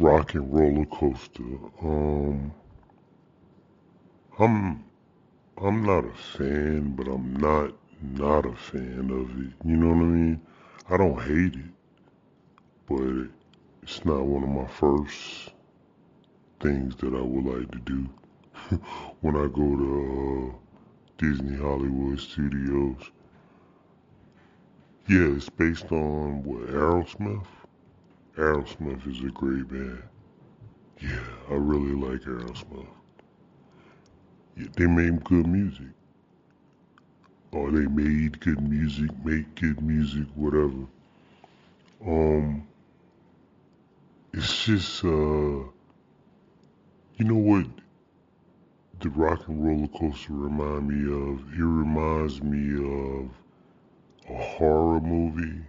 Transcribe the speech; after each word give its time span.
Rock 0.00 0.32
and 0.32 0.50
Roller 0.50 0.86
Coaster. 0.86 1.42
Um, 1.82 2.54
I'm 4.38 4.82
I'm 5.62 5.84
not 5.84 6.06
a 6.06 6.14
fan, 6.14 6.94
but 6.96 7.06
I'm 7.06 7.34
not 7.36 7.74
not 8.00 8.46
a 8.46 8.56
fan 8.56 9.10
of 9.10 9.28
it. 9.44 9.52
You 9.68 9.76
know 9.76 9.88
what 9.88 9.96
I 9.96 10.06
mean? 10.06 10.40
I 10.88 10.96
don't 10.96 11.20
hate 11.20 11.54
it, 11.54 11.70
but 12.88 13.28
it's 13.82 14.02
not 14.06 14.24
one 14.24 14.42
of 14.42 14.48
my 14.48 14.66
first 14.68 15.52
things 16.60 16.96
that 16.96 17.14
I 17.14 17.20
would 17.20 17.44
like 17.44 17.70
to 17.70 17.78
do 17.80 18.08
when 19.20 19.36
I 19.36 19.48
go 19.48 19.76
to 19.76 20.54
uh, 20.54 20.56
Disney 21.18 21.58
Hollywood 21.58 22.18
Studios. 22.18 23.10
Yeah, 25.08 25.36
it's 25.36 25.50
based 25.50 25.92
on 25.92 26.42
what 26.42 26.68
Aerosmith. 26.68 27.44
Aerosmith 28.36 29.06
is 29.08 29.24
a 29.24 29.30
great 29.32 29.68
band. 29.68 30.02
Yeah, 31.00 31.18
I 31.50 31.54
really 31.54 31.94
like 31.94 32.22
Aerosmith. 32.22 32.86
Yeah, 34.56 34.68
they 34.76 34.86
made 34.86 35.24
good 35.24 35.46
music. 35.46 35.88
Or 37.52 37.70
they 37.72 37.86
made 37.86 38.38
good 38.40 38.60
music, 38.62 39.10
make 39.24 39.54
good 39.56 39.82
music, 39.82 40.26
whatever. 40.36 40.86
Um, 42.06 42.66
it's 44.32 44.64
just, 44.64 45.04
uh, 45.04 45.08
you 45.08 45.72
know 47.24 47.34
what 47.34 47.66
the 49.00 49.10
rock 49.10 49.48
and 49.48 49.64
roller 49.64 49.88
coaster 49.88 50.32
remind 50.34 50.88
me 50.88 51.12
of? 51.12 51.40
It 51.52 51.64
reminds 51.64 52.42
me 52.42 52.76
of 52.76 53.30
a 54.28 54.40
horror 54.40 55.00
movie 55.00 55.62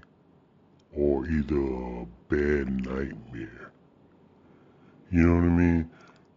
or 0.95 1.27
either 1.27 1.57
a 1.57 2.05
bad 2.29 2.85
nightmare. 2.85 3.71
You 5.11 5.23
know 5.23 5.35
what 5.35 5.43
I 5.43 5.49
mean? 5.49 5.89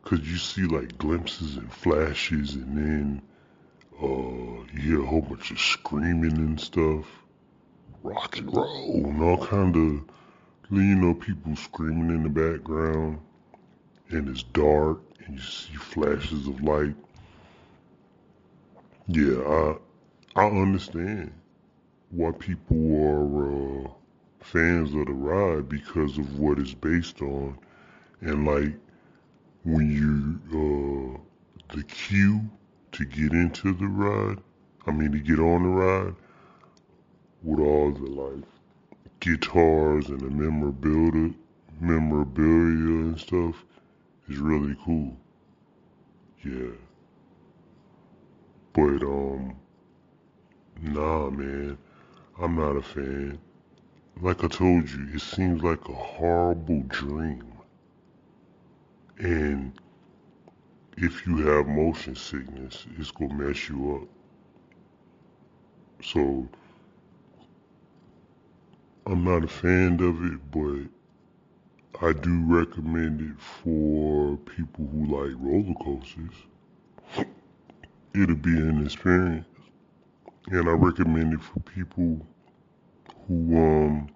Cause 0.02 0.20
you 0.20 0.36
see 0.36 0.62
like 0.62 0.98
glimpses 0.98 1.56
and 1.56 1.72
flashes 1.72 2.54
and 2.54 2.76
then 2.76 3.22
uh, 4.02 4.64
you 4.72 4.80
hear 4.80 5.02
a 5.02 5.06
whole 5.06 5.22
bunch 5.22 5.50
of 5.50 5.58
screaming 5.58 6.36
and 6.36 6.60
stuff. 6.60 7.06
Rock 8.02 8.36
and 8.36 8.54
roll 8.54 9.06
and 9.06 9.22
all 9.22 9.46
kind 9.46 9.74
of, 9.76 10.04
you 10.70 10.94
know, 10.94 11.14
people 11.14 11.56
screaming 11.56 12.10
in 12.10 12.22
the 12.22 12.28
background 12.28 13.20
and 14.10 14.28
it's 14.28 14.42
dark 14.42 15.00
and 15.24 15.36
you 15.36 15.42
see 15.42 15.74
flashes 15.74 16.46
of 16.46 16.62
light. 16.62 16.96
Yeah, 19.06 19.38
I 19.40 19.76
I 20.36 20.46
understand 20.46 21.32
why 22.10 22.32
people 22.32 22.76
are 23.06 23.86
uh, 23.86 23.90
fans 24.44 24.94
of 24.94 25.06
the 25.06 25.12
ride 25.12 25.68
because 25.68 26.18
of 26.18 26.38
what 26.38 26.58
it's 26.58 26.74
based 26.74 27.20
on, 27.22 27.58
and 28.20 28.46
like 28.46 28.74
when 29.64 29.90
you 29.90 31.18
uh, 31.70 31.74
the 31.74 31.82
queue 31.84 32.40
to 32.92 33.04
get 33.04 33.32
into 33.32 33.72
the 33.72 33.86
ride, 33.86 34.38
I 34.86 34.90
mean 34.92 35.12
to 35.12 35.18
get 35.18 35.38
on 35.38 35.62
the 35.62 35.68
ride, 35.68 36.14
with 37.42 37.60
all 37.60 37.92
the 37.92 38.06
like 38.06 38.44
guitars 39.20 40.08
and 40.08 40.20
the 40.20 40.30
memorabilia, 40.30 41.34
memorabilia 41.80 43.06
and 43.06 43.18
stuff, 43.18 43.64
is 44.28 44.38
really 44.38 44.76
cool. 44.84 45.16
Yeah. 46.44 46.72
But 48.74 49.02
um, 49.02 49.56
nah, 50.82 51.30
man. 51.30 51.78
I'm 52.36 52.56
not 52.56 52.76
a 52.76 52.82
fan. 52.82 53.38
Like 54.20 54.44
I 54.44 54.48
told 54.48 54.88
you, 54.90 55.08
it 55.12 55.20
seems 55.20 55.62
like 55.62 55.88
a 55.88 55.92
horrible 55.92 56.82
dream. 56.88 57.44
And 59.18 59.72
if 60.96 61.26
you 61.26 61.38
have 61.38 61.66
motion 61.66 62.14
sickness, 62.14 62.86
it's 62.98 63.10
gonna 63.10 63.34
mess 63.34 63.68
you 63.68 64.02
up. 64.02 64.08
So 66.04 66.48
I'm 69.06 69.24
not 69.24 69.44
a 69.44 69.48
fan 69.48 70.00
of 70.00 70.24
it, 70.24 70.40
but 70.50 72.06
I 72.06 72.12
do 72.12 72.42
recommend 72.46 73.20
it 73.20 73.40
for 73.40 74.36
people 74.38 74.86
who 74.86 75.06
like 75.06 75.34
roller 75.38 75.74
coasters. 75.74 76.34
It'll 78.14 78.36
be 78.36 78.56
an 78.56 78.84
experience 78.84 79.46
and 80.50 80.68
I 80.68 80.72
recommend 80.72 81.34
it 81.34 81.42
for 81.42 81.60
people 81.60 82.26
who 83.28 83.56
um 83.56 84.08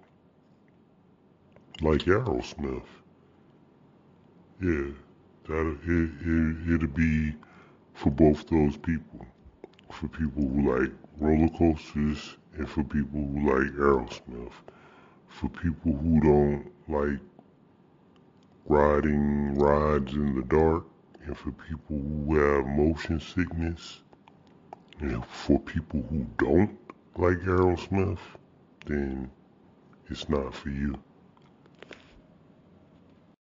like 1.81 2.01
Aerosmith. 2.01 2.83
Yeah, 4.61 4.87
that 5.47 5.77
it, 5.85 6.11
it 6.25 6.73
it'll 6.75 6.87
be 6.89 7.35
for 7.93 8.11
both 8.11 8.47
those 8.49 8.77
people, 8.77 9.25
for 9.91 10.07
people 10.09 10.43
who 10.43 10.77
like 10.77 10.91
roller 11.19 11.49
coasters 11.49 12.37
and 12.57 12.69
for 12.69 12.83
people 12.83 13.19
who 13.19 13.51
like 13.51 13.71
Aerosmith. 13.73 14.53
For 15.27 15.47
people 15.49 15.93
who 15.93 16.19
don't 16.21 16.71
like 16.87 17.19
riding 18.65 19.55
rides 19.55 20.13
in 20.13 20.35
the 20.35 20.43
dark, 20.43 20.85
and 21.25 21.37
for 21.37 21.51
people 21.51 21.97
who 21.97 22.35
have 22.35 22.65
motion 22.65 23.19
sickness 23.19 24.01
and 24.99 25.23
for 25.25 25.59
people 25.59 26.03
who 26.09 26.25
don't 26.37 26.77
like 27.15 27.37
Aerosmith, 27.39 28.19
then 28.89 29.31
it's 30.09 30.29
not 30.29 30.53
for 30.55 30.69
you. 30.69 30.95